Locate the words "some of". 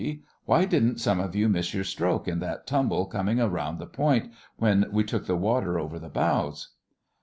0.99-1.35